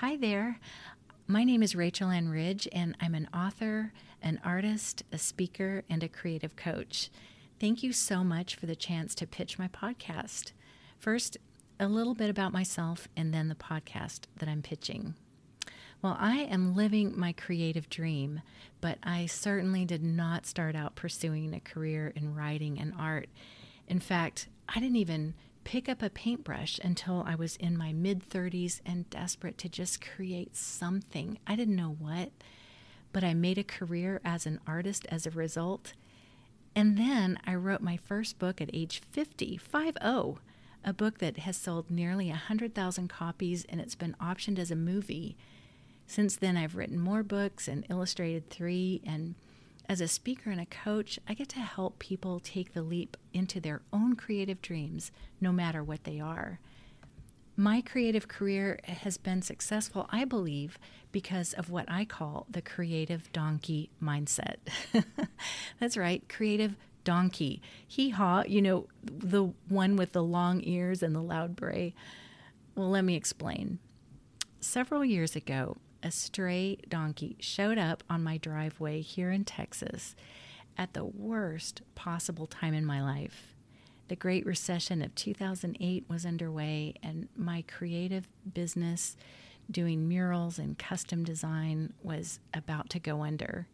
[0.00, 0.60] Hi there.
[1.26, 6.02] My name is Rachel Ann Ridge, and I'm an author, an artist, a speaker, and
[6.02, 7.08] a creative coach.
[7.58, 10.52] Thank you so much for the chance to pitch my podcast.
[10.98, 11.38] First,
[11.80, 15.14] a little bit about myself, and then the podcast that I'm pitching.
[16.02, 18.42] Well, I am living my creative dream,
[18.82, 23.30] but I certainly did not start out pursuing a career in writing and art.
[23.88, 25.32] In fact, I didn't even
[25.66, 30.00] pick up a paintbrush until I was in my mid 30s and desperate to just
[30.00, 31.40] create something.
[31.44, 32.30] I didn't know what,
[33.12, 35.94] but I made a career as an artist as a result.
[36.76, 40.38] And then I wrote my first book at age 50, 50,
[40.84, 45.36] a book that has sold nearly 100,000 copies and it's been optioned as a movie.
[46.06, 49.34] Since then, I've written more books and illustrated three, and
[49.88, 53.60] as a speaker and a coach, I get to help people take the leap into
[53.60, 56.60] their own creative dreams, no matter what they are.
[57.56, 60.78] My creative career has been successful, I believe,
[61.10, 64.56] because of what I call the creative donkey mindset.
[65.80, 67.62] That's right, creative donkey.
[67.86, 71.94] Hee haw, you know, the one with the long ears and the loud bray.
[72.74, 73.78] Well, let me explain.
[74.60, 80.14] Several years ago, a stray donkey showed up on my driveway here in Texas
[80.78, 83.56] at the worst possible time in my life.
[84.06, 89.16] The Great Recession of 2008 was underway, and my creative business
[89.68, 93.66] doing murals and custom design was about to go under.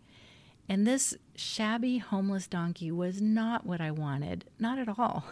[0.70, 5.26] And this shabby homeless donkey was not what I wanted, not at all.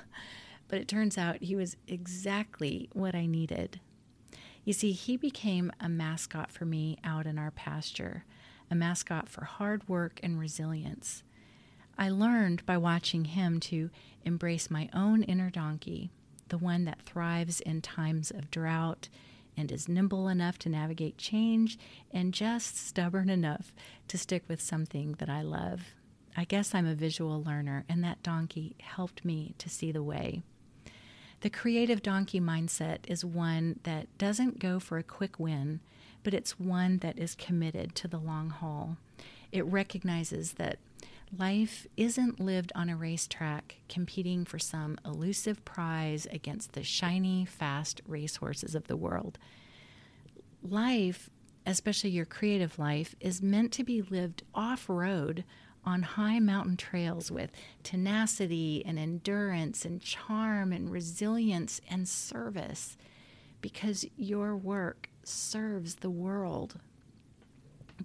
[0.69, 3.81] But it turns out he was exactly what I needed.
[4.65, 8.25] You see, he became a mascot for me out in our pasture,
[8.71, 11.23] a mascot for hard work and resilience.
[11.99, 13.91] I learned by watching him to
[14.25, 16.11] embrace my own inner donkey,
[16.49, 19.09] the one that thrives in times of drought
[19.57, 21.79] and is nimble enough to navigate change
[22.11, 23.73] and just stubborn enough
[24.09, 25.95] to stick with something that I love.
[26.37, 30.43] I guess I'm a visual learner, and that donkey helped me to see the way.
[31.41, 35.81] The creative donkey mindset is one that doesn't go for a quick win,
[36.23, 38.99] but it's one that is committed to the long haul.
[39.51, 40.79] It recognizes that
[41.37, 48.03] life isn't lived on a racetrack competing for some elusive prize against the shiny, fast
[48.07, 49.39] racehorses of the world.
[50.63, 51.31] Life,
[51.65, 55.45] especially your creative life, is meant to be lived off road
[55.85, 57.51] on high mountain trails with
[57.83, 62.97] tenacity and endurance and charm and resilience and service
[63.61, 66.79] because your work serves the world.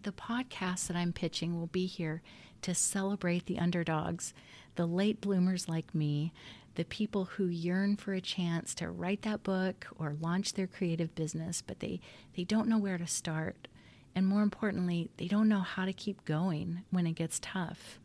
[0.03, 2.21] The podcast that I'm pitching will be here
[2.61, 4.33] to celebrate the underdogs,
[4.75, 6.33] the late bloomers like me,
[6.75, 11.15] the people who yearn for a chance to write that book or launch their creative
[11.15, 12.01] business, but they,
[12.35, 13.67] they don't know where to start
[14.15, 17.99] and more importantly, they don't know how to keep going when it gets tough.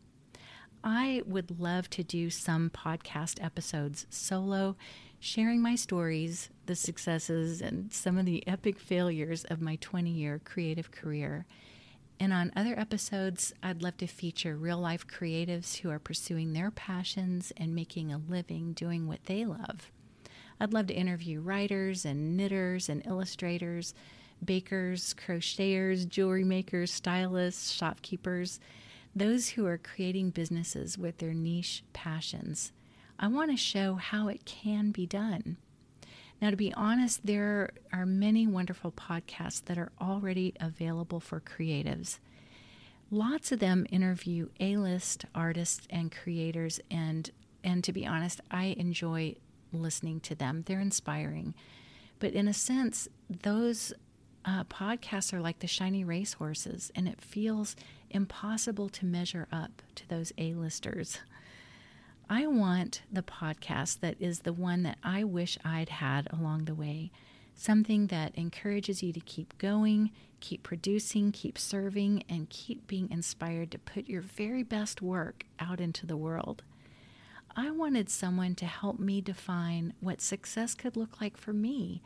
[0.83, 4.77] I would love to do some podcast episodes solo,
[5.21, 10.41] sharing my stories, the successes, and some of the epic failures of my 20 year
[10.45, 11.47] creative career.
[12.19, 16.71] And on other episodes, I'd love to feature real life creatives who are pursuing their
[16.71, 19.91] passions and making a living doing what they love.
[20.59, 23.95] I'd love to interview writers and knitters and illustrators
[24.45, 28.61] bakers, crocheters, jewelry makers, stylists, shopkeepers,
[29.15, 32.73] those who are creating businesses with their niche passions.
[33.19, 35.57] I want to show how it can be done.
[36.41, 42.19] Now, to be honest, there are many wonderful podcasts that are already available for creatives.
[43.11, 47.31] Lots of them interview A-list artists and creators and
[47.63, 49.37] and to be honest, I enjoy
[49.71, 50.65] listening to them.
[50.67, 51.55] They're inspiring.
[52.19, 53.93] But in a sense, those
[54.45, 57.77] uh, podcasts are like the shiny racehorses, and it feels
[58.11, 61.19] impossible to measure up to those A-listers.
[62.29, 66.75] I want the podcast that is the one that I wish I'd had along the
[66.75, 67.11] way.
[67.55, 73.71] Something that encourages you to keep going, keep producing, keep serving, and keep being inspired
[73.73, 76.63] to put your very best work out into the world.
[77.57, 82.01] I wanted someone to help me define what success could look like for me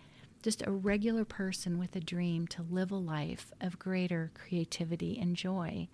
[0.44, 5.37] just a regular person with a dream to live a life of greater creativity and
[5.37, 5.88] joy.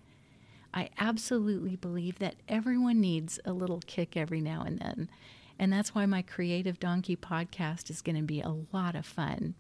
[0.75, 5.09] I absolutely believe that everyone needs a little kick every now and then.
[5.57, 9.55] And that's why my Creative Donkey podcast is going to be a lot of fun.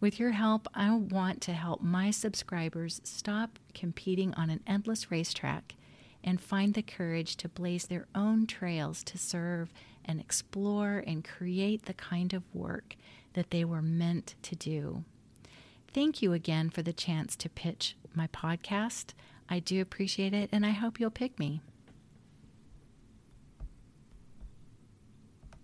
[0.00, 5.76] With your help, I want to help my subscribers stop competing on an endless racetrack
[6.24, 9.72] and find the courage to blaze their own trails to serve
[10.04, 12.96] and explore and create the kind of work
[13.38, 15.04] that they were meant to do.
[15.94, 19.12] Thank you again for the chance to pitch my podcast.
[19.48, 21.60] I do appreciate it, and I hope you'll pick me.